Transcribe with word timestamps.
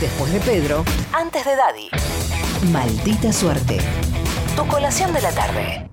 Después 0.00 0.32
de 0.32 0.40
Pedro, 0.40 0.82
antes 1.12 1.44
de 1.44 1.56
Daddy. 1.56 1.90
Maldita 2.72 3.34
suerte. 3.34 3.76
Tu 4.56 4.66
colación 4.66 5.12
de 5.12 5.20
la 5.20 5.30
tarde. 5.30 5.90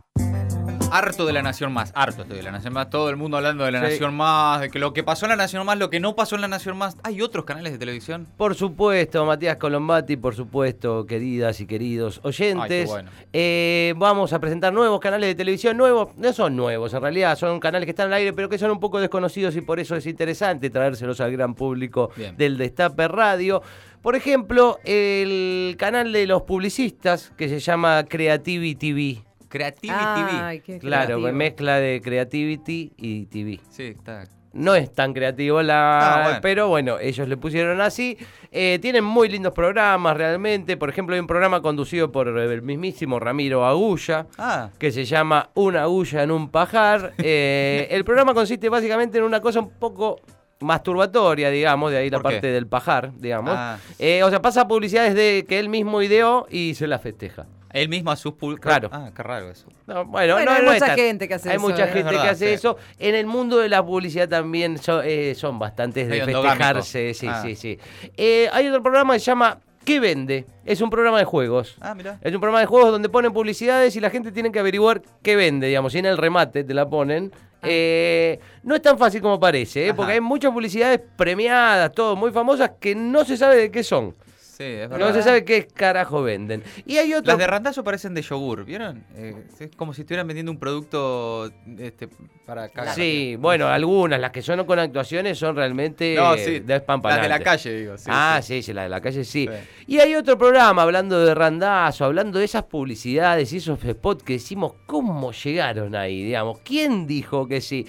Harto 0.91 1.25
de 1.25 1.33
la 1.33 1.41
Nación 1.41 1.73
Más, 1.73 1.91
harto 1.95 2.21
estoy 2.21 2.37
de 2.37 2.43
la 2.43 2.51
Nación 2.51 2.73
Más, 2.73 2.89
todo 2.89 3.09
el 3.09 3.17
mundo 3.17 3.37
hablando 3.37 3.65
de 3.65 3.71
la 3.71 3.81
Nación 3.81 4.15
Más, 4.15 4.61
de 4.61 4.69
que 4.69 4.79
lo 4.79 4.93
que 4.93 5.03
pasó 5.03 5.25
en 5.25 5.31
la 5.31 5.35
Nación 5.35 5.65
Más, 5.65 5.77
lo 5.77 5.89
que 5.89 5.99
no 5.99 6.15
pasó 6.15 6.35
en 6.35 6.41
la 6.41 6.47
Nación 6.47 6.77
Más. 6.77 6.97
¿Hay 7.03 7.21
otros 7.21 7.43
canales 7.43 7.73
de 7.73 7.77
televisión? 7.77 8.27
Por 8.37 8.55
supuesto, 8.55 9.25
Matías 9.25 9.57
Colombati, 9.57 10.15
por 10.15 10.33
supuesto, 10.35 11.05
queridas 11.05 11.59
y 11.59 11.65
queridos 11.65 12.21
oyentes. 12.23 12.87
bueno. 12.87 13.11
Eh, 13.33 13.93
vamos 13.97 14.31
a 14.31 14.39
presentar 14.39 14.71
nuevos 14.73 14.99
canales 15.01 15.27
de 15.27 15.35
televisión, 15.35 15.75
nuevos, 15.75 16.15
no 16.15 16.31
son 16.31 16.55
nuevos 16.55 16.93
en 16.93 17.01
realidad, 17.01 17.37
son 17.37 17.59
canales 17.59 17.85
que 17.85 17.91
están 17.91 18.07
al 18.07 18.13
aire, 18.13 18.31
pero 18.31 18.47
que 18.47 18.57
son 18.57 18.71
un 18.71 18.79
poco 18.79 18.99
desconocidos 18.99 19.55
y 19.57 19.61
por 19.61 19.79
eso 19.79 19.95
es 19.95 20.05
interesante 20.05 20.69
traérselos 20.69 21.19
al 21.19 21.31
gran 21.31 21.53
público 21.53 22.11
Bien. 22.15 22.37
del 22.37 22.57
Destape 22.57 23.09
Radio. 23.09 23.61
Por 24.01 24.15
ejemplo, 24.15 24.79
el 24.85 25.75
canal 25.77 26.13
de 26.13 26.25
los 26.27 26.43
publicistas 26.43 27.33
que 27.35 27.49
se 27.49 27.59
llama 27.59 28.05
Creativity 28.07 28.75
TV. 28.93 29.26
Creativity 29.49 29.93
TV. 29.99 30.61
qué 30.65 30.79
Claro, 30.79 31.05
creativo. 31.19 31.31
mezcla 31.33 31.75
de 31.77 32.01
Creativity 32.01 32.93
y 32.97 33.25
TV. 33.27 33.59
Sí, 33.69 33.83
está. 33.97 34.23
No 34.53 34.73
es 34.73 34.91
tan 34.91 35.13
creativo 35.13 35.61
la. 35.61 35.99
Ah, 35.99 36.23
bueno. 36.23 36.39
Pero 36.41 36.67
bueno, 36.69 36.97
ellos 36.99 37.27
le 37.27 37.37
pusieron 37.37 37.79
así. 37.79 38.17
Eh, 38.51 38.79
tienen 38.81 39.03
muy 39.03 39.29
lindos 39.29 39.53
programas 39.53 40.17
realmente. 40.17 40.77
Por 40.77 40.89
ejemplo, 40.89 41.13
hay 41.13 41.19
un 41.19 41.27
programa 41.27 41.61
conducido 41.61 42.11
por 42.11 42.27
el 42.27 42.61
mismísimo 42.63 43.19
Ramiro 43.19 43.65
Agulla. 43.67 44.25
Ah, 44.39 44.69
Que 44.79 44.91
se 44.91 45.05
llama 45.05 45.49
Una 45.53 45.83
agulla 45.83 46.23
en 46.23 46.31
un 46.31 46.49
pajar. 46.49 47.13
Eh, 47.19 47.87
el 47.91 48.03
programa 48.03 48.33
consiste 48.33 48.67
básicamente 48.69 49.19
en 49.19 49.25
una 49.25 49.41
cosa 49.41 49.59
un 49.59 49.69
poco 49.69 50.21
masturbatoria, 50.59 51.49
digamos, 51.51 51.91
de 51.91 51.97
ahí 51.97 52.09
la 52.09 52.19
parte 52.19 52.47
del 52.47 52.65
pajar, 52.65 53.11
digamos. 53.19 53.53
Ah. 53.55 53.77
Eh, 53.99 54.23
o 54.23 54.29
sea, 54.31 54.41
pasa 54.41 54.67
publicidades 54.67 55.13
de 55.13 55.45
que 55.47 55.59
él 55.59 55.69
mismo 55.69 56.01
ideó 56.01 56.47
y 56.49 56.73
se 56.73 56.87
la 56.87 56.97
festeja. 56.97 57.45
Él 57.73 57.89
mismo 57.89 58.11
a 58.11 58.15
sus 58.15 58.33
pul- 58.33 58.59
Claro. 58.59 58.89
Ah, 58.91 59.11
qué 59.15 59.23
raro 59.23 59.49
eso. 59.49 59.67
No, 59.85 60.05
bueno, 60.05 60.35
Bueno, 60.35 60.45
no, 60.51 60.57
hay 60.57 60.63
no 60.63 60.71
es 60.71 60.73
mucha 60.81 60.85
tan- 60.87 60.95
gente 60.97 61.27
que 61.27 61.33
hace 61.35 61.49
Hay 61.49 61.57
eso, 61.57 61.67
mucha 61.67 61.83
¿eh? 61.83 61.87
gente 61.87 61.99
Es 61.99 62.05
verdad, 62.05 62.23
que 62.23 62.29
hace 62.29 62.47
sí. 62.47 62.53
eso. 62.53 62.77
En 62.99 63.15
el 63.15 63.25
mundo 63.25 63.57
de 63.57 63.69
la 63.69 63.85
publicidad 63.85 64.27
también 64.29 64.77
son, 64.77 65.01
eh, 65.05 65.33
son 65.35 65.59
bastantes 65.59 66.07
de 66.07 66.23
festejarse. 66.25 67.13
Sí, 67.13 67.25
endogámico. 67.27 67.55
sí, 67.55 67.77
sí. 67.77 67.79
Eh, 68.17 68.49
hay 68.51 68.67
otro 68.67 68.81
programa 68.83 69.13
que 69.13 69.19
se 69.19 69.25
llama 69.25 69.59
¿Qué 69.85 70.01
vende? 70.01 70.45
Es 70.65 70.81
un 70.81 70.89
programa 70.89 71.17
de 71.17 71.23
juegos. 71.23 71.77
Ah, 71.79 71.95
mira. 71.95 72.19
Es 72.21 72.33
un 72.33 72.41
programa 72.41 72.59
de 72.59 72.65
juegos 72.65 72.91
donde 72.91 73.07
ponen 73.07 73.31
publicidades 73.31 73.95
y 73.95 74.01
la 74.01 74.09
gente 74.09 74.33
tiene 74.33 74.51
que 74.51 74.59
averiguar 74.59 75.01
qué 75.23 75.37
vende, 75.37 75.67
digamos. 75.67 75.95
Y 75.95 75.99
en 75.99 76.07
el 76.07 76.17
remate 76.17 76.65
te 76.65 76.73
la 76.73 76.89
ponen. 76.89 77.31
Eh, 77.63 78.37
no 78.63 78.75
es 78.75 78.81
tan 78.81 78.97
fácil 78.97 79.21
como 79.21 79.39
parece, 79.39 79.87
¿eh? 79.87 79.93
Porque 79.93 80.11
hay 80.13 80.19
muchas 80.21 80.51
publicidades 80.51 80.99
premiadas, 81.15 81.91
todo 81.93 82.17
muy 82.17 82.31
famosas, 82.31 82.71
que 82.81 82.95
no 82.95 83.23
se 83.23 83.37
sabe 83.37 83.55
de 83.55 83.71
qué 83.71 83.81
son. 83.81 84.13
Sí, 84.57 84.63
es 84.63 84.89
verdad. 84.89 85.07
No 85.09 85.13
se 85.13 85.21
sabe 85.21 85.45
qué 85.45 85.67
carajo 85.67 86.23
venden. 86.23 86.63
Y 86.87 86.97
hay 86.97 87.13
otro 87.13 87.33
Las 87.33 87.37
de 87.37 87.45
Randazo 87.45 87.83
parecen 87.83 88.15
de 88.15 88.23
yogur, 88.23 88.65
¿vieron? 88.65 89.03
Eh, 89.15 89.45
es 89.59 89.69
como 89.75 89.93
si 89.93 90.01
estuvieran 90.01 90.25
vendiendo 90.25 90.51
un 90.51 90.57
producto 90.57 91.51
este, 91.77 92.09
para 92.43 92.67
cagar. 92.69 92.95
Sí, 92.95 93.35
bueno, 93.39 93.67
algunas, 93.67 94.19
las 94.19 94.31
que 94.31 94.41
son 94.41 94.65
con 94.65 94.79
actuaciones 94.79 95.37
son 95.37 95.55
realmente 95.55 96.15
No, 96.15 96.35
sí. 96.37 96.63
Las 96.65 97.21
de 97.21 97.29
la 97.29 97.39
calle, 97.39 97.71
digo. 97.71 97.97
sí, 97.99 98.09
ah, 98.11 98.39
sí. 98.41 98.63
sí. 98.63 98.73
las 98.73 98.85
de 98.85 98.89
la 98.89 98.99
calle 98.99 99.23
sí. 99.23 99.47
Sí. 99.47 99.49
Y 99.85 99.99
hay 99.99 100.15
otro 100.15 100.39
programa 100.39 100.81
hablando 100.81 101.23
de 101.23 101.35
randazo, 101.35 102.05
hablando 102.05 102.39
de 102.39 102.45
esas 102.45 102.63
publicidades 102.63 103.53
y 103.53 103.57
esos 103.57 103.79
spots 103.79 104.23
que 104.23 104.33
decimos, 104.33 104.73
¿cómo 104.87 105.33
llegaron 105.33 105.95
ahí? 105.95 106.23
Digamos, 106.23 106.57
¿quién 106.63 107.05
dijo 107.05 107.47
que 107.47 107.61
sí? 107.61 107.85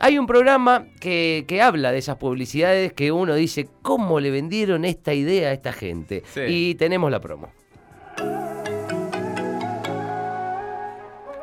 Hay 0.00 0.16
un 0.18 0.26
programa 0.26 0.84
que, 1.00 1.44
que 1.48 1.60
habla 1.60 1.90
de 1.90 1.98
esas 1.98 2.16
publicidades 2.16 2.92
que 2.92 3.10
uno 3.10 3.34
dice, 3.34 3.68
¿cómo 3.82 4.20
le 4.20 4.30
vendieron 4.30 4.84
esta 4.84 5.12
idea 5.12 5.48
a 5.48 5.52
esta 5.52 5.72
gente? 5.72 6.22
Sí. 6.32 6.40
Y 6.46 6.74
tenemos 6.76 7.10
la 7.10 7.20
promo. 7.20 7.48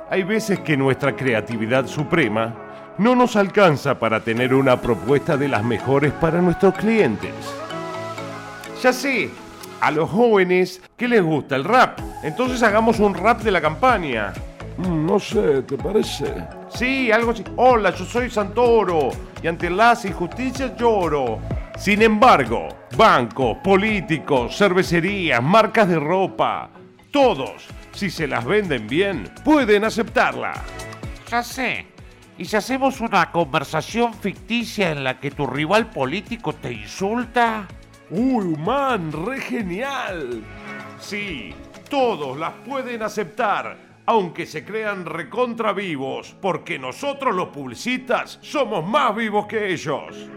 Hay 0.09 0.23
veces 0.23 0.59
que 0.59 0.77
nuestra 0.77 1.15
creatividad 1.15 1.85
suprema 1.87 2.55
no 2.97 3.13
nos 3.15 3.35
alcanza 3.35 3.99
para 3.99 4.21
tener 4.23 4.53
una 4.53 4.79
propuesta 4.79 5.35
de 5.35 5.49
las 5.49 5.63
mejores 5.63 6.13
para 6.13 6.39
nuestros 6.41 6.75
clientes. 6.75 7.33
Ya 8.81 8.93
sé, 8.93 9.29
a 9.81 9.91
los 9.91 10.09
jóvenes, 10.09 10.81
¿qué 10.95 11.09
les 11.09 11.21
gusta? 11.21 11.57
El 11.57 11.65
rap. 11.65 11.99
Entonces 12.23 12.63
hagamos 12.63 12.99
un 12.99 13.15
rap 13.15 13.41
de 13.41 13.51
la 13.51 13.59
campaña. 13.59 14.31
Mm, 14.77 15.05
No 15.05 15.19
sé, 15.19 15.63
¿te 15.63 15.77
parece? 15.77 16.33
Sí, 16.75 17.09
algo 17.09 17.31
así. 17.31 17.43
Hola, 17.55 17.95
yo 17.95 18.03
soy 18.03 18.29
Santoro 18.29 19.09
y 19.41 19.47
ante 19.47 19.69
las 19.69 20.03
injusticias 20.03 20.75
lloro. 20.75 21.39
Sin 21.77 22.01
embargo, 22.01 22.67
bancos, 22.97 23.57
políticos, 23.63 24.57
cervecerías, 24.57 25.41
marcas 25.41 25.87
de 25.87 25.97
ropa, 25.97 26.69
todos, 27.11 27.67
si 27.93 28.09
se 28.09 28.27
las 28.27 28.43
venden 28.43 28.87
bien, 28.87 29.31
pueden 29.45 29.85
aceptarla. 29.85 30.53
Ya 31.31 31.41
sé. 31.43 31.87
¿Y 32.37 32.43
si 32.43 32.57
hacemos 32.57 32.99
una 32.99 33.31
conversación 33.31 34.13
ficticia 34.13 34.91
en 34.91 35.05
la 35.05 35.17
que 35.21 35.31
tu 35.31 35.47
rival 35.47 35.89
político 35.89 36.51
te 36.53 36.73
insulta? 36.73 37.67
Uy, 38.09 38.57
man, 38.57 39.13
re 39.13 39.39
genial. 39.39 40.43
Sí, 40.99 41.53
todos 41.89 42.37
las 42.37 42.51
pueden 42.65 43.01
aceptar, 43.01 43.77
aunque 44.05 44.45
se 44.45 44.63
crean 44.63 45.05
recontra 45.05 45.73
vivos, 45.73 46.35
porque 46.41 46.77
nosotros 46.77 47.35
los 47.35 47.49
publicistas 47.49 48.39
somos 48.41 48.85
más 48.85 49.15
vivos 49.15 49.47
que 49.47 49.73
ellos. 49.73 50.29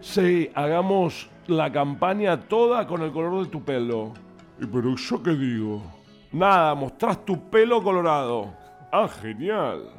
Sí, 0.00 0.50
hagamos 0.54 1.30
la 1.46 1.70
campaña 1.70 2.40
toda 2.40 2.86
con 2.86 3.02
el 3.02 3.12
color 3.12 3.44
de 3.44 3.50
tu 3.50 3.62
pelo. 3.62 4.12
¿Y 4.60 4.66
pero 4.66 4.96
yo 4.96 5.22
qué 5.22 5.30
digo? 5.30 5.82
Nada, 6.32 6.74
mostrás 6.74 7.24
tu 7.24 7.50
pelo 7.50 7.82
colorado. 7.82 8.54
Ah, 8.90 9.08
genial. 9.08 9.90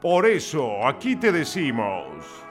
Por 0.00 0.26
eso, 0.26 0.86
aquí 0.86 1.16
te 1.16 1.30
decimos. 1.30 2.42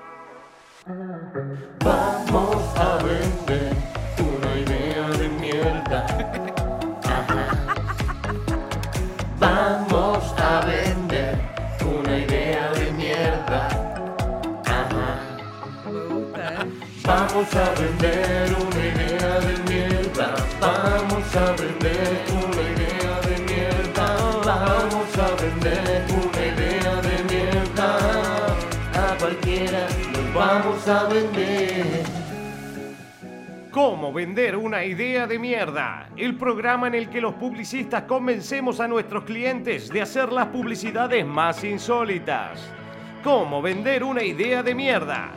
¿Cómo 33.72 34.12
vender 34.12 34.58
una 34.58 34.84
idea 34.84 35.26
de 35.28 35.40
mierda? 35.40 36.10
El 36.18 36.36
programa 36.36 36.88
en 36.88 36.96
el 36.96 37.10
que 37.10 37.22
los 37.22 37.36
publicistas 37.36 38.04
convencemos 38.04 38.82
a 38.82 38.88
nuestros 38.88 39.24
clientes 39.24 39.88
de 39.90 40.02
hacer 40.02 40.30
las 40.34 40.48
publicidades 40.48 41.26
más 41.26 41.64
insólitas. 41.64 42.60
¿Cómo 43.24 43.62
vender 43.62 44.04
una 44.04 44.24
idea 44.24 44.62
de 44.62 44.76
mierda? 44.76 45.32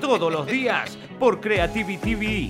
Todos 0.00 0.32
los 0.32 0.46
días 0.46 0.96
por 1.18 1.40
Creativity 1.40 2.14
TV. 2.14 2.48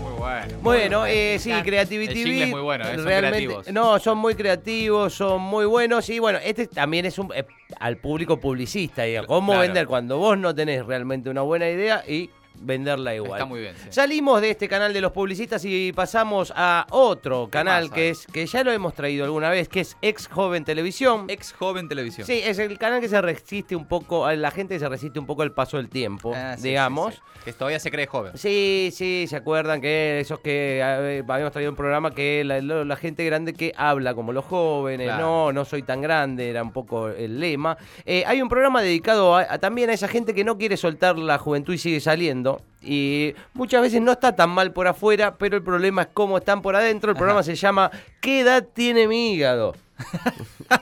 Muy 0.00 0.12
bueno. 0.16 0.54
Bueno, 0.62 1.06
eh, 1.06 1.38
sí. 1.40 1.50
Creativity 1.64 2.14
jingle 2.14 2.44
es 2.44 2.50
muy 2.50 2.60
bueno, 2.60 2.84
eh, 2.84 2.94
son 2.94 3.04
realmente- 3.04 3.38
creativos. 3.46 3.72
No, 3.72 3.98
son 3.98 4.18
muy 4.18 4.36
creativos, 4.36 5.12
son 5.12 5.42
muy 5.42 5.64
buenos. 5.66 6.08
Y 6.08 6.20
bueno, 6.20 6.38
este 6.44 6.68
también 6.68 7.04
es 7.06 7.18
un, 7.18 7.32
eh, 7.34 7.44
al 7.80 7.96
público 7.96 8.38
publicista, 8.38 9.02
digamos. 9.02 9.26
¿Cómo 9.26 9.52
Claro. 9.52 9.62
vender 9.62 9.88
cuando 9.88 10.18
vos 10.18 10.38
no 10.38 10.54
tenés 10.54 10.86
realmente 10.86 11.30
una 11.30 11.40
buena 11.42 11.68
idea 11.68 12.04
y 12.06 12.30
venderla 12.60 13.14
igual? 13.14 13.32
Está 13.34 13.44
muy 13.44 13.60
bien, 13.60 13.74
sí. 13.76 13.88
Salimos 13.90 14.40
de 14.40 14.50
este 14.50 14.68
canal 14.68 14.92
de 14.92 15.00
los 15.00 15.12
publicistas 15.12 15.64
y 15.64 15.92
pasamos 15.92 16.52
a 16.56 16.86
otro 16.90 17.48
canal 17.50 17.90
que 17.90 18.10
es 18.10 18.26
que 18.26 18.46
ya 18.46 18.62
lo 18.64 18.72
hemos 18.72 18.94
traído 18.94 19.24
alguna 19.24 19.50
vez, 19.50 19.68
que 19.68 19.80
es 19.80 19.96
Ex 20.02 20.28
Joven 20.28 20.64
Televisión. 20.64 21.26
Ex 21.28 21.52
joven 21.52 21.88
televisión. 21.88 22.26
Sí, 22.26 22.40
es 22.44 22.58
el 22.58 22.78
canal 22.78 23.00
que 23.00 23.08
se 23.08 23.20
resiste 23.20 23.74
un 23.76 23.86
poco, 23.86 24.30
la 24.32 24.50
gente 24.50 24.74
que 24.74 24.80
se 24.80 24.88
resiste 24.88 25.18
un 25.18 25.26
poco 25.26 25.42
al 25.42 25.52
paso 25.52 25.76
del 25.76 25.88
tiempo, 25.88 26.32
Ah, 26.34 26.54
sí, 26.56 26.68
digamos. 26.68 27.14
sí. 27.14 27.20
Que 27.44 27.52
todavía 27.52 27.78
se 27.78 27.90
cree 27.90 28.06
joven. 28.06 28.32
Sí, 28.36 28.90
sí, 28.92 29.26
se 29.28 29.36
acuerdan 29.36 29.80
que 29.80 30.18
esos 30.20 30.40
que 30.40 30.82
habíamos 30.82 31.52
traído 31.52 31.70
un 31.70 31.76
programa 31.76 32.12
que 32.12 32.42
la, 32.44 32.60
la 32.60 32.96
gente 32.96 33.24
grande 33.24 33.52
que 33.52 33.72
habla 33.76 34.14
como 34.14 34.32
los 34.32 34.44
jóvenes, 34.44 35.06
Claro. 35.06 35.22
no, 35.24 35.52
no 35.52 35.64
soy 35.64 35.82
tan 35.82 36.00
grande, 36.00 36.50
era 36.50 36.62
un 36.62 36.72
poco 36.72 37.08
el 37.08 37.38
lema. 37.40 37.76
Eh, 38.04 38.24
hay 38.26 38.42
un 38.42 38.48
programa 38.48 38.82
dedicado 38.82 39.36
a- 39.36 39.46
a 39.48 39.58
también 39.58 39.90
a 39.90 39.92
esa 39.92 40.08
gente 40.08 40.34
que 40.34 40.42
no 40.44 40.58
quiere 40.58 40.76
soltar 40.76 41.18
la 41.18 41.38
juventud 41.38 41.74
y 41.74 41.78
sigue 41.78 42.00
saliendo. 42.00 42.45
Y 42.82 43.34
muchas 43.54 43.82
veces 43.82 44.00
no 44.00 44.12
está 44.12 44.34
tan 44.36 44.50
mal 44.50 44.72
por 44.72 44.86
afuera, 44.86 45.34
pero 45.36 45.56
el 45.56 45.62
problema 45.62 46.02
es 46.02 46.08
cómo 46.14 46.38
están 46.38 46.62
por 46.62 46.76
adentro. 46.76 47.10
El 47.10 47.16
programa 47.16 47.42
se 47.42 47.54
llama 47.56 47.90
¿Qué 48.20 48.40
edad 48.40 48.64
tiene 48.74 49.08
mi 49.08 49.32
hígado? 49.32 49.74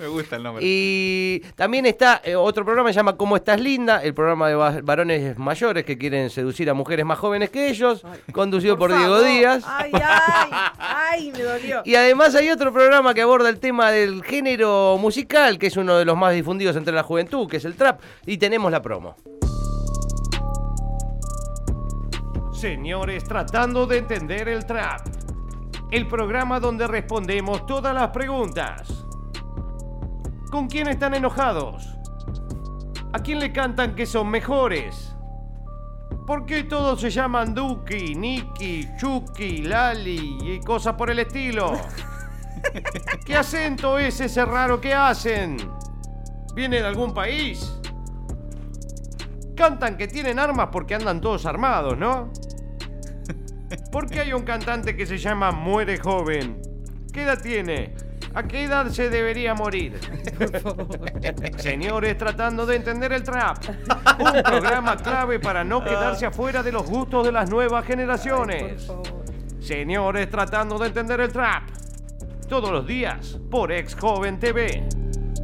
Me 0.00 0.08
gusta 0.08 0.34
el 0.36 0.42
nombre. 0.42 0.64
Y 0.66 1.40
también 1.54 1.86
está 1.86 2.20
eh, 2.24 2.34
otro 2.34 2.64
programa 2.64 2.88
que 2.88 2.92
se 2.92 2.98
llama 2.98 3.16
¿Cómo 3.16 3.36
estás 3.36 3.60
linda? 3.60 4.02
El 4.02 4.12
programa 4.12 4.48
de 4.48 4.56
va- 4.56 4.80
varones 4.82 5.38
mayores 5.38 5.84
que 5.84 5.96
quieren 5.96 6.28
seducir 6.28 6.68
a 6.68 6.74
mujeres 6.74 7.06
más 7.06 7.18
jóvenes 7.20 7.48
que 7.50 7.68
ellos, 7.68 8.02
conducido 8.32 8.76
por, 8.76 8.90
Diego 8.90 9.14
favor. 9.14 9.24
Díaz. 9.30 9.62
Ay, 9.64 9.92
ay, 9.94 10.50
ay, 10.78 11.32
me 11.32 11.42
dolió. 11.42 11.82
Y 11.86 11.94
además 11.94 12.34
hay 12.34 12.50
otro 12.50 12.72
programa 12.72 13.14
que 13.14 13.22
aborda 13.22 13.48
el 13.48 13.60
tema 13.60 13.92
del 13.92 14.24
género 14.24 14.98
musical, 15.00 15.56
que 15.58 15.68
es 15.68 15.76
uno 15.76 15.96
de 15.96 16.04
los 16.04 16.16
más 16.16 16.34
difundidos 16.34 16.74
entre 16.74 16.92
la 16.92 17.04
juventud, 17.04 17.48
que 17.48 17.58
es 17.58 17.64
el 17.64 17.76
trap. 17.76 18.00
Y 18.26 18.38
tenemos 18.38 18.72
la 18.72 18.82
promo. 18.82 19.14
Señores, 22.58 23.22
tratando 23.22 23.86
de 23.86 23.98
entender 23.98 24.48
el 24.48 24.66
trap. 24.66 25.06
El 25.92 26.08
programa 26.08 26.58
donde 26.58 26.88
respondemos 26.88 27.64
todas 27.66 27.94
las 27.94 28.08
preguntas. 28.08 29.06
¿Con 30.50 30.66
quién 30.66 30.88
están 30.88 31.14
enojados? 31.14 31.86
¿A 33.12 33.20
quién 33.20 33.38
le 33.38 33.52
cantan 33.52 33.94
que 33.94 34.06
son 34.06 34.28
mejores? 34.28 35.14
¿Por 36.26 36.46
qué 36.46 36.64
todos 36.64 37.00
se 37.00 37.10
llaman 37.10 37.54
Duki, 37.54 38.16
Niki, 38.16 38.88
Chucky, 38.96 39.58
Lali 39.62 40.38
y 40.42 40.58
cosas 40.58 40.94
por 40.94 41.10
el 41.10 41.20
estilo? 41.20 41.80
¿Qué 43.24 43.36
acento 43.36 44.00
es 44.00 44.20
ese 44.20 44.44
raro 44.44 44.80
que 44.80 44.92
hacen? 44.92 45.58
¿Viene 46.56 46.80
de 46.82 46.88
algún 46.88 47.14
país? 47.14 47.72
Cantan 49.54 49.96
que 49.96 50.08
tienen 50.08 50.40
armas 50.40 50.70
porque 50.72 50.96
andan 50.96 51.20
todos 51.20 51.46
armados, 51.46 51.96
¿no? 51.96 52.32
¿Por 53.90 54.08
qué 54.08 54.20
hay 54.20 54.32
un 54.32 54.42
cantante 54.42 54.94
que 54.94 55.06
se 55.06 55.16
llama 55.16 55.50
Muere 55.50 55.98
Joven? 55.98 56.60
¿Qué 57.12 57.22
edad 57.22 57.40
tiene? 57.40 57.94
¿A 58.34 58.42
qué 58.42 58.64
edad 58.64 58.88
se 58.88 59.08
debería 59.08 59.54
morir? 59.54 59.98
Señores, 61.56 62.18
tratando 62.18 62.66
de 62.66 62.76
entender 62.76 63.12
el 63.12 63.22
trap. 63.22 63.58
Un 64.18 64.42
programa 64.42 64.96
clave 64.96 65.40
para 65.40 65.64
no 65.64 65.82
quedarse 65.82 66.26
afuera 66.26 66.62
de 66.62 66.70
los 66.70 66.86
gustos 66.86 67.24
de 67.24 67.32
las 67.32 67.48
nuevas 67.48 67.86
generaciones. 67.86 68.92
Señores, 69.58 70.28
tratando 70.28 70.78
de 70.78 70.88
entender 70.88 71.20
el 71.20 71.32
trap. 71.32 71.62
Todos 72.46 72.70
los 72.70 72.86
días 72.86 73.38
por 73.50 73.72
Ex 73.72 73.94
Joven 73.94 74.38
TV. 74.38 74.97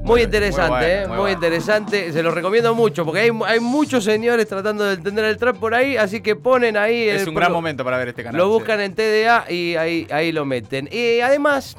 Muy 0.05 0.21
interesante, 0.23 0.69
muy 0.69 0.79
bueno, 0.79 0.87
¿eh? 0.87 0.99
muy 1.01 1.09
muy, 1.09 1.17
bueno. 1.17 1.35
interesante. 1.35 2.13
Se 2.13 2.23
lo 2.23 2.31
recomiendo 2.31 2.75
mucho 2.75 3.07
porque 3.07 3.21
hay, 3.21 3.31
hay 3.47 3.61
muchos 3.61 4.05
señores 4.05 4.47
tratando 4.47 4.85
de 4.85 4.95
entender 4.95 5.25
el 5.25 5.39
trap 5.39 5.57
por 5.57 5.75
ahí, 5.75 5.97
así 5.97 6.21
que 6.21 6.37
ponen 6.37 6.77
ahí. 6.77 7.09
es 7.09 7.23
el 7.23 7.31
un 7.31 7.35
gran 7.35 7.51
momento 7.51 7.85
para 7.85 7.97
ver 7.97 8.09
este 8.09 8.23
canal. 8.23 8.39
Lo 8.39 8.45
sí. 8.45 8.51
buscan 8.51 8.81
en 8.81 8.95
TDA 8.95 9.51
y 9.51 9.77
ahí, 9.77 10.07
ahí 10.11 10.31
lo 10.31 10.45
meten. 10.45 10.91
Y 10.93 11.21
además, 11.21 11.77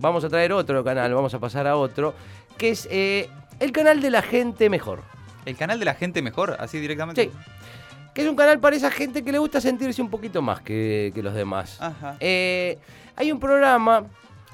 vamos 0.00 0.22
a 0.22 0.28
traer 0.28 0.52
otro 0.52 0.84
canal, 0.84 1.12
vamos 1.12 1.34
a 1.34 1.40
pasar 1.40 1.66
a 1.66 1.76
otro, 1.76 2.14
que 2.56 2.70
es 2.70 2.86
eh, 2.88 3.28
el 3.58 3.72
canal 3.72 4.00
de 4.00 4.10
la 4.10 4.22
gente 4.22 4.70
mejor. 4.70 5.02
El 5.44 5.56
canal 5.56 5.80
de 5.80 5.86
la 5.86 5.94
gente 5.94 6.22
mejor, 6.22 6.56
así 6.60 6.78
directamente. 6.78 7.24
Sí. 7.24 7.30
Que 8.14 8.22
es 8.22 8.28
un 8.28 8.36
canal 8.36 8.60
para 8.60 8.76
esa 8.76 8.92
gente 8.92 9.24
que 9.24 9.32
le 9.32 9.38
gusta 9.38 9.60
sentirse 9.60 10.00
un 10.00 10.08
poquito 10.08 10.40
más 10.40 10.60
que, 10.60 11.10
que 11.14 11.22
los 11.22 11.34
demás. 11.34 11.78
Ajá. 11.80 12.16
Eh, 12.20 12.78
hay 13.16 13.32
un 13.32 13.40
programa, 13.40 14.04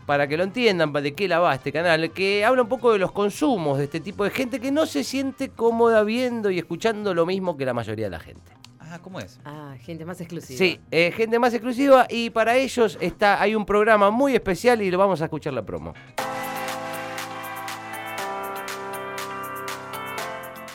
para 0.06 0.26
que 0.26 0.36
lo 0.36 0.44
entiendan, 0.44 0.92
de 0.92 1.14
qué 1.14 1.28
la 1.28 1.38
va 1.38 1.54
este 1.54 1.72
canal, 1.72 2.10
que 2.10 2.44
habla 2.44 2.62
un 2.62 2.68
poco 2.68 2.92
de 2.92 2.98
los 2.98 3.12
consumos 3.12 3.78
de 3.78 3.84
este 3.84 4.00
tipo 4.00 4.24
de 4.24 4.30
gente 4.30 4.60
que 4.60 4.70
no 4.70 4.86
se 4.86 5.04
siente 5.04 5.50
cómoda 5.50 6.02
viendo 6.02 6.50
y 6.50 6.58
escuchando 6.58 7.14
lo 7.14 7.26
mismo 7.26 7.56
que 7.56 7.64
la 7.64 7.74
mayoría 7.74 8.06
de 8.06 8.10
la 8.10 8.20
gente. 8.20 8.52
Ah, 8.78 8.98
¿cómo 9.00 9.20
es? 9.20 9.40
Ah, 9.44 9.74
gente 9.80 10.04
más 10.04 10.20
exclusiva. 10.20 10.58
Sí, 10.58 10.78
eh, 10.90 11.12
gente 11.16 11.38
más 11.38 11.54
exclusiva 11.54 12.06
y 12.10 12.28
para 12.28 12.56
ellos 12.56 12.98
está, 13.00 13.40
hay 13.40 13.54
un 13.54 13.64
programa 13.64 14.10
muy 14.10 14.34
especial 14.34 14.82
y 14.82 14.90
lo 14.90 14.98
vamos 14.98 15.22
a 15.22 15.24
escuchar 15.24 15.54
la 15.54 15.62
promo. 15.64 15.94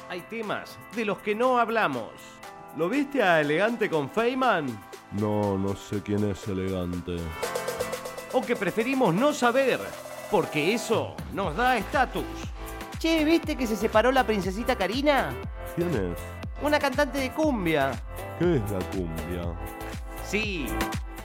Hay 0.09 0.21
temas 0.21 0.79
de 0.95 1.05
los 1.05 1.19
que 1.19 1.35
no 1.35 1.59
hablamos. 1.59 2.09
¿Lo 2.75 2.89
viste 2.89 3.21
a 3.21 3.41
Elegante 3.41 3.87
con 3.89 4.09
Feynman? 4.09 4.65
No, 5.11 5.57
no 5.57 5.75
sé 5.75 6.01
quién 6.01 6.29
es 6.29 6.47
elegante. 6.47 7.17
O 8.37 8.41
que 8.41 8.55
preferimos 8.55 9.15
no 9.15 9.33
saber, 9.33 9.79
porque 10.29 10.71
eso 10.75 11.15
nos 11.33 11.55
da 11.55 11.75
estatus. 11.75 12.23
Che, 12.99 13.25
¿viste 13.25 13.55
que 13.55 13.65
se 13.65 13.75
separó 13.75 14.11
la 14.11 14.23
princesita 14.25 14.75
Karina? 14.75 15.31
¿Quién 15.75 15.89
es? 15.89 16.19
Una 16.61 16.77
cantante 16.77 17.17
de 17.17 17.31
cumbia. 17.31 17.91
¿Qué 18.37 18.57
es 18.57 18.71
la 18.71 18.77
cumbia? 18.91 19.41
Sí, 20.23 20.67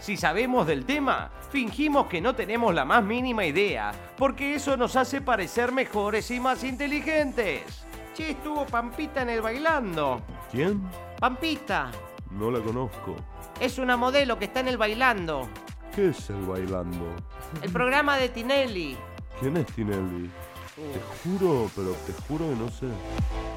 si 0.01 0.17
sabemos 0.17 0.67
del 0.67 0.87
tema, 0.87 1.31
fingimos 1.51 2.07
que 2.07 2.23
no 2.23 2.35
tenemos 2.35 2.75
la 2.75 2.87
más 2.87 3.05
mínima 3.05 3.45
idea, 3.45 3.93
porque 4.17 4.55
eso 4.55 4.79
nos 4.79 4.97
hace 4.97 5.21
parecer 5.21 5.71
mejores 5.71 6.31
y 6.31 6.41
más 6.41 6.65
inteligentes. 6.65 7.85
Che, 8.15 8.31
estuvo 8.31 8.65
Pampita 8.65 9.21
en 9.21 9.29
el 9.29 9.43
bailando. 9.43 10.23
¿Quién? 10.51 10.83
Pampita, 11.21 11.91
No 12.31 12.51
la 12.51 12.61
conozco. 12.61 13.17
es 13.61 13.77
una 13.77 13.99
modelo 13.99 14.39
que 14.39 14.47
está 14.47 14.61
en 14.61 14.69
el 14.69 14.79
bailando. 14.79 15.47
¿Qué 15.95 16.09
es 16.09 16.31
el 16.31 16.41
bailando? 16.47 17.15
El 17.61 17.71
programa 17.71 18.17
de 18.17 18.31
Tinelli. 18.31 18.97
¿Quién 19.39 19.59
es 19.59 19.67
Tinelli? 19.67 20.31
Te 20.75 21.29
juro, 21.29 21.71
pero 21.77 21.93
te 22.07 22.15
juro 22.27 22.49
que 22.49 22.57
no 22.57 22.71
sé. 22.71 22.87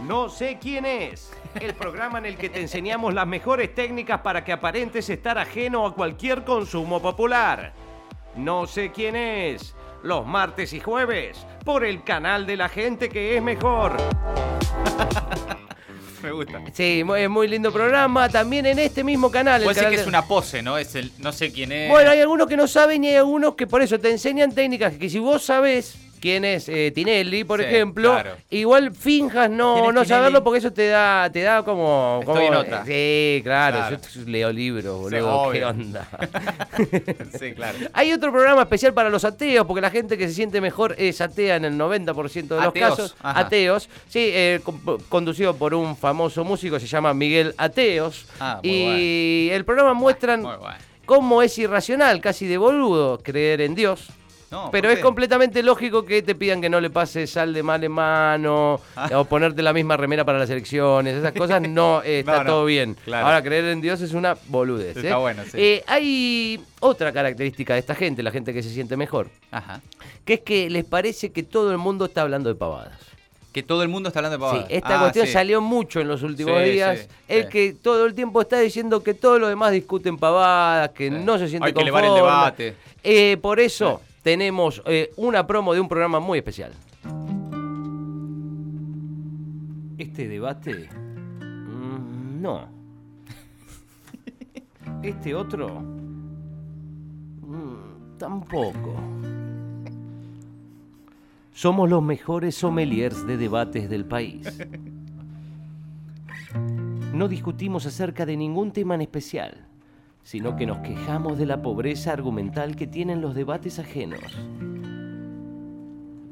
No 0.05 0.27
sé 0.27 0.57
quién 0.59 0.85
es. 0.85 1.31
El 1.55 1.73
programa 1.75 2.17
en 2.17 2.25
el 2.25 2.35
que 2.35 2.49
te 2.49 2.59
enseñamos 2.59 3.13
las 3.13 3.25
mejores 3.25 3.73
técnicas 3.73 4.19
para 4.19 4.43
que 4.43 4.51
aparentes 4.51 5.09
estar 5.09 5.37
ajeno 5.37 5.85
a 5.87 5.95
cualquier 5.95 6.43
consumo 6.43 7.01
popular. 7.01 7.71
No 8.35 8.67
sé 8.67 8.91
quién 8.91 9.15
es. 9.15 9.73
Los 10.03 10.27
martes 10.27 10.73
y 10.73 10.81
jueves, 10.81 11.47
por 11.63 11.85
el 11.85 12.03
canal 12.03 12.45
de 12.45 12.57
la 12.57 12.67
gente 12.67 13.07
que 13.07 13.37
es 13.37 13.41
mejor. 13.41 13.95
Me 16.25 16.31
gusta. 16.31 16.59
Sí, 16.73 17.03
es 17.17 17.29
muy 17.29 17.47
lindo 17.47 17.71
programa. 17.71 18.27
También 18.29 18.65
en 18.65 18.79
este 18.79 19.03
mismo 19.03 19.29
canal. 19.29 19.61
Puede 19.63 19.75
ser 19.79 19.89
que 19.89 19.95
de- 19.97 20.01
es 20.01 20.07
una 20.07 20.25
pose, 20.25 20.61
¿no? 20.63 20.77
Es 20.77 20.95
el, 20.95 21.11
no 21.19 21.31
sé 21.31 21.51
quién 21.51 21.71
es. 21.71 21.89
Bueno, 21.89 22.09
hay 22.09 22.19
algunos 22.19 22.47
que 22.47 22.57
no 22.57 22.67
saben 22.67 23.03
y 23.03 23.09
hay 23.09 23.15
algunos 23.17 23.53
que 23.55 23.67
por 23.67 23.81
eso 23.83 23.99
te 23.99 24.09
enseñan 24.09 24.51
técnicas 24.53 24.93
que 24.95 25.07
si 25.09 25.19
vos 25.19 25.43
sabés 25.43 25.95
quién 26.19 26.45
es 26.45 26.67
eh, 26.69 26.91
Tinelli, 26.93 27.43
por 27.43 27.59
Sí, 27.59 27.65
ejemplo, 27.65 28.11
claro. 28.11 28.31
igual 28.49 28.93
finjas 28.95 29.47
¿Quién 29.47 29.57
no, 29.57 29.91
no 29.91 30.05
saberlo 30.05 30.43
porque 30.43 30.59
eso 30.59 30.71
te 30.73 30.87
da, 30.87 31.29
te 31.31 31.41
da 31.41 31.63
como... 31.63 32.19
Estoy 32.21 32.45
en 32.45 32.53
otra. 32.55 32.85
Sí, 32.85 33.41
claro, 33.43 33.77
Claro. 33.77 33.97
yo 34.13 34.21
leo 34.25 34.51
libros, 34.51 35.09
Sí, 35.09 35.15
boludo, 35.15 35.51
qué 35.51 35.65
obvio. 35.65 35.69
onda. 35.69 36.07
sí, 37.39 37.53
claro. 37.53 37.77
Hay 37.93 38.11
otro 38.13 38.31
programa 38.31 38.61
especial 38.63 38.93
para 38.93 39.09
los 39.09 39.23
ateos, 39.25 39.65
porque 39.65 39.81
la 39.81 39.91
gente 39.91 40.17
que 40.17 40.27
se 40.27 40.33
siente 40.33 40.61
mejor 40.61 40.95
es 40.97 41.21
atea 41.21 41.55
en 41.57 41.65
el 41.65 41.77
90% 41.77 42.47
de 42.47 42.55
los 42.55 42.65
Ateos, 42.67 42.89
casos. 42.89 43.15
ajá. 43.21 43.39
Ateos, 43.41 43.89
sí, 44.07 44.29
eh, 44.33 44.59
con- 44.63 44.79
conducido 45.09 45.55
por 45.55 45.73
un 45.73 45.95
famoso 45.95 46.43
músico, 46.43 46.79
se 46.79 46.87
llama 46.87 47.13
Miguel 47.13 47.53
Ateos. 47.57 48.25
Ah, 48.39 48.59
muy 48.63 48.71
y 48.71 49.49
el 49.51 49.65
programa 49.65 49.93
muestran 49.93 50.41
Muy 50.41 50.55
bueno. 50.55 50.75
cómo 51.05 51.41
es 51.41 51.57
irracional, 51.57 52.21
casi 52.21 52.47
de 52.47 52.57
boludo, 52.57 53.19
creer 53.23 53.61
en 53.61 53.75
Dios. 53.75 54.07
No, 54.55 54.71
Pero 54.71 54.87
¿por 54.89 54.97
es 54.97 55.03
completamente 55.03 55.61
lógico 55.61 56.05
que 56.05 56.21
te 56.21 56.33
pidan 56.33 56.61
que 56.61 56.69
no 56.69 56.79
le 56.79 56.89
pases 56.89 57.29
sal 57.29 57.53
de 57.53 57.61
mal 57.61 57.83
en 57.83 57.91
mano 57.91 58.79
Ah. 58.95 59.09
o 59.15 59.25
ponerte 59.25 59.61
la 59.61 59.73
misma 59.73 59.97
remera 59.97 60.23
para 60.23 60.39
las 60.39 60.49
elecciones. 60.49 61.15
Esas 61.15 61.33
cosas 61.33 61.61
no 61.61 62.01
eh, 62.05 62.19
está 62.19 62.37
No, 62.37 62.43
no, 62.45 62.49
todo 62.49 62.65
bien. 62.65 62.95
claro. 63.03 63.25
Ahora, 63.27 63.43
creer 63.43 63.65
en 63.65 63.81
Dios 63.81 63.99
es 64.01 64.13
una 64.13 64.37
boludez. 64.47 64.95
Está 64.95 65.09
¿eh? 65.09 65.15
bueno, 65.15 65.43
sí. 65.43 65.51
Eh, 65.55 65.83
hay 65.87 66.61
otra 66.79 67.11
característica 67.11 67.73
de 67.73 67.79
esta 67.81 67.95
gente, 67.95 68.23
la 68.23 68.31
gente 68.31 68.53
que 68.53 68.63
se 68.63 68.69
siente 68.69 68.95
mejor, 68.95 69.29
Ajá. 69.51 69.81
que 70.23 70.35
es 70.35 70.39
que 70.39 70.69
les 70.69 70.85
parece 70.85 71.31
que 71.33 71.43
todo 71.43 71.71
el 71.71 71.77
mundo 71.77 72.05
está 72.05 72.21
hablando 72.21 72.47
de 72.47 72.55
pavadas. 72.55 72.97
Que 73.51 73.61
todo 73.63 73.83
el 73.83 73.89
mundo 73.89 74.07
está 74.09 74.19
hablando 74.19 74.37
de 74.37 74.41
pavadas. 74.41 74.67
Sí, 74.67 74.73
esta 74.75 74.97
Ah, 74.97 74.99
cuestión 75.01 75.27
sí. 75.27 75.33
salió 75.33 75.59
mucho 75.61 75.99
en 75.99 76.07
los 76.07 76.23
últimos 76.23 76.61
Sí, 76.63 76.69
días. 76.71 77.07
el 77.27 77.47
que 77.49 77.73
todo 77.73 78.05
el 78.05 78.13
tiempo 78.13 78.39
está 78.41 78.59
diciendo 78.59 79.01
que 79.03 79.13
todos 79.13 79.39
los 79.39 79.49
demás 79.49 79.71
discuten 79.73 80.17
pavadas, 80.17 80.89
que 80.91 81.09
no 81.09 81.37
se 81.37 81.47
siente 81.49 81.67
Hay 81.67 81.73
que 81.73 81.81
elevar 81.81 82.05
el 82.05 82.13
debate. 82.15 82.75
Por 83.41 83.59
eso 83.59 84.01
tenemos 84.25 84.81
eh, 84.87 85.11
una 85.17 85.45
promo 85.45 85.75
de 85.75 85.79
un 85.79 85.87
programa 85.87 86.19
muy 86.19 86.39
especial. 86.39 86.71
Este 89.99 90.27
debate. 90.27 90.89
mm, 90.89 92.41
no. 92.41 92.67
Este 95.03 95.35
otro. 95.35 95.79
mm, 97.39 98.17
tampoco. 98.17 98.95
Somos 101.53 101.87
los 101.87 102.01
mejores 102.01 102.55
sommeliers 102.55 103.27
de 103.27 103.37
debates 103.37 103.87
del 103.91 104.05
país. 104.05 104.47
No 107.13 107.27
discutimos 107.29 107.85
acerca 107.85 108.25
de 108.25 108.35
ningún 108.35 108.71
tema 108.71 108.95
en 108.95 109.01
especial, 109.01 109.65
sino 110.25 110.57
que 110.57 110.65
nos 110.65 110.79
quejamos 110.79 111.37
de 111.37 111.45
la 111.45 111.61
pobreza 111.61 112.11
argumental 112.11 112.75
que 112.75 112.85
tienen 112.85 113.21
los 113.21 113.33
debates 113.33 113.79
ajenos. 113.79 114.19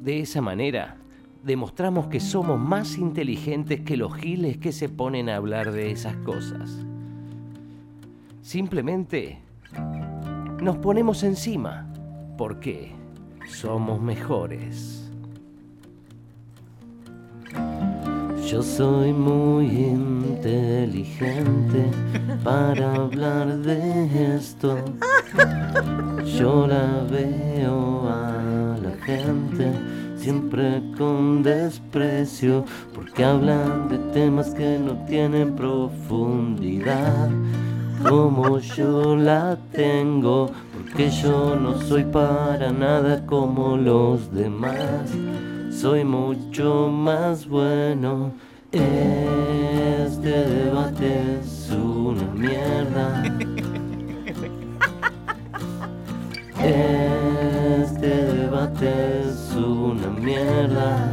De 0.02 0.20
esa 0.20 0.42
manera, 0.42 0.98
demostramos 1.42 2.08
que 2.08 2.20
somos 2.20 2.60
más 2.60 2.98
inteligentes 2.98 3.80
que 3.80 3.96
los 3.96 4.14
giles 4.14 4.58
que 4.58 4.72
se 4.72 4.90
ponen 4.90 5.30
a 5.30 5.36
hablar 5.36 5.72
de 5.72 5.90
esas 5.90 6.16
cosas. 6.16 6.84
Simplemente 8.42 9.38
nos 10.60 10.76
ponemos 10.76 11.22
encima. 11.22 11.90
¿Por 12.36 12.60
qué? 12.60 12.92
somos 13.48 14.00
mejores. 14.00 15.03
Yo 18.46 18.62
soy 18.62 19.12
muy 19.12 19.66
inteligente 19.66 21.24
para 22.44 22.94
hablar 22.94 23.56
de 23.58 24.36
esto. 24.36 24.76
Yo 26.38 26.66
la 26.66 27.04
veo 27.10 28.08
a 28.08 28.76
la 28.82 28.90
gente 29.04 29.72
siempre 30.16 30.82
con 30.96 31.42
desprecio 31.42 32.64
porque 32.94 33.24
hablan 33.24 33.88
de 33.88 33.98
temas 34.12 34.50
que 34.50 34.78
no 34.78 35.04
tienen 35.06 35.56
profundidad 35.56 37.30
como 38.08 38.58
yo 38.58 39.16
la 39.16 39.56
tengo 39.72 40.50
porque 40.74 41.10
yo 41.10 41.56
no 41.56 41.80
soy 41.80 42.04
para 42.04 42.70
nada 42.72 43.24
como 43.26 43.76
los 43.76 44.30
demás 44.32 45.10
soy 45.80 46.04
mucho 46.04 46.88
más 46.88 47.46
bueno 47.46 48.32
este 48.72 50.30
debate 50.30 51.38
es 51.40 51.70
una 51.70 52.24
mierda 52.34 53.22
este 56.64 58.08
debate 58.08 59.20
es 59.28 59.54
una 59.54 60.08
mierda. 60.08 61.08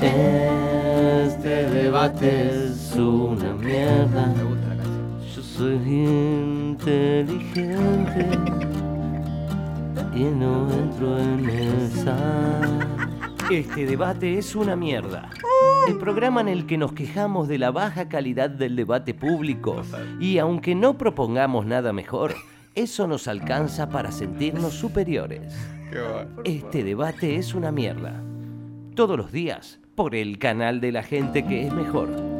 Este 0.00 1.68
debate 1.68 2.48
es 2.66 2.96
una 2.96 3.52
mierda. 3.54 4.34
Yo 5.34 5.42
soy 5.42 5.76
inteligente 6.74 7.04
y 10.14 10.24
no 10.24 10.72
entro 10.72 11.18
en 11.18 11.48
esa. 11.48 12.16
Este 13.50 13.86
debate 13.86 14.38
es 14.38 14.54
una 14.54 14.76
mierda. 14.76 15.30
El 15.88 15.98
programa 15.98 16.40
en 16.40 16.48
el 16.48 16.66
que 16.66 16.78
nos 16.78 16.92
quejamos 16.92 17.48
de 17.48 17.58
la 17.58 17.70
baja 17.70 18.08
calidad 18.08 18.48
del 18.48 18.76
debate 18.76 19.12
público 19.12 19.82
y 20.20 20.38
aunque 20.38 20.74
no 20.74 20.96
propongamos 20.96 21.66
nada 21.66 21.92
mejor, 21.92 22.34
eso 22.74 23.06
nos 23.06 23.28
alcanza 23.28 23.88
para 23.88 24.12
sentirnos 24.12 24.74
superiores. 24.74 25.54
Este 26.44 26.84
debate 26.84 27.36
es 27.36 27.54
una 27.54 27.70
mierda. 27.70 28.22
Todos 28.94 29.16
los 29.16 29.30
días 29.30 29.80
por 29.94 30.14
el 30.14 30.38
canal 30.38 30.80
de 30.80 30.92
la 30.92 31.02
gente 31.02 31.44
que 31.44 31.66
es 31.66 31.72
mejor. 31.72 32.33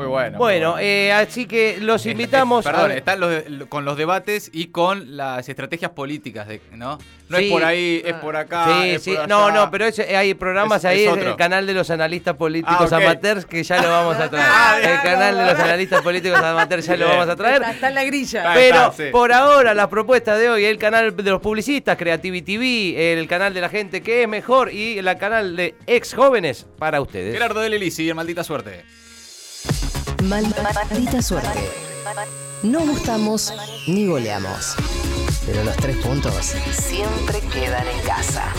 Muy 0.00 0.08
bueno. 0.08 0.38
Bueno, 0.38 0.76
eh, 0.78 1.12
así 1.12 1.44
que 1.46 1.76
los 1.80 2.06
invitamos 2.06 2.64
Perdón, 2.64 2.90
a... 2.90 2.94
están 2.94 3.20
los 3.20 3.30
de- 3.30 3.66
con 3.68 3.84
los 3.84 3.96
debates 3.98 4.50
y 4.52 4.68
con 4.68 5.16
las 5.16 5.48
estrategias 5.48 5.90
políticas, 5.90 6.48
de, 6.48 6.60
¿no? 6.72 6.98
No 7.28 7.36
Sí. 7.38 7.44
es 7.44 7.50
por 7.52 7.64
ahí, 7.64 8.02
es 8.04 8.14
por 8.14 8.34
acá. 8.36 8.64
Sí, 8.82 8.88
es 8.90 9.02
sí. 9.04 9.14
por 9.14 9.28
No, 9.28 9.44
allá. 9.46 9.54
no, 9.54 9.70
pero 9.70 9.84
ese- 9.86 10.16
hay 10.16 10.34
programas 10.34 10.78
Es- 10.78 10.84
ahí 10.86 11.04
es 11.04 11.12
en 11.16 11.20
el 11.28 11.36
canal 11.36 11.66
de 11.66 11.74
los 11.74 11.90
analistas 11.90 12.34
políticos 12.36 12.92
Ah, 12.92 12.96
amateurs 12.96 13.44
que 13.44 13.62
ya 13.62 13.80
lo 13.82 13.88
vamos 13.88 14.16
a 14.16 14.28
traer. 14.30 14.46
Ah, 14.50 14.78
el 14.82 15.00
canal 15.02 15.36
de 15.36 15.44
los 15.52 15.58
analistas 15.60 16.00
políticos 16.02 16.38
amateurs 16.40 16.86
ya 16.86 16.96
lo 16.96 17.06
vamos 17.06 17.28
a 17.28 17.36
traer. 17.36 17.56
Está, 17.62 17.70
está 17.72 17.88
en 17.88 17.94
la 17.94 18.04
grilla. 18.04 18.50
Pero 18.54 18.76
está, 18.76 18.92
sí. 18.92 19.10
por 19.12 19.32
ahora 19.32 19.74
la 19.74 19.88
propuesta 19.90 20.36
de 20.36 20.48
hoy, 20.50 20.64
el 20.64 20.78
canal 20.78 21.14
de 21.14 21.30
los 21.30 21.40
publicistas, 21.40 21.96
Creativity 21.96 22.54
TV, 22.56 23.12
el 23.12 23.28
canal 23.28 23.52
de 23.54 23.60
la 23.60 23.68
gente 23.68 24.00
que 24.02 24.22
es 24.22 24.28
mejor 24.28 24.72
y 24.72 24.98
el 24.98 25.16
canal 25.18 25.54
de 25.56 25.74
ex 25.86 26.14
jóvenes 26.14 26.66
para 26.78 27.00
ustedes. 27.00 27.32
Gerardo 27.34 27.60
de 27.60 27.68
Lelisi, 27.70 28.12
maldita 28.14 28.42
suerte. 28.42 28.82
Mal- 30.22 30.54
Maldita 30.74 31.22
suerte. 31.22 31.70
No 32.62 32.80
gustamos 32.80 33.52
ni 33.86 34.06
goleamos. 34.06 34.74
Pero 35.46 35.64
los 35.64 35.76
tres 35.76 35.96
puntos 35.98 36.52
siempre 36.72 37.40
quedan 37.52 37.86
en 37.88 38.00
casa. 38.06 38.52